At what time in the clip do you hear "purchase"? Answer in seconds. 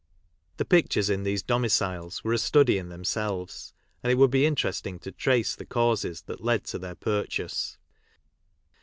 6.95-7.77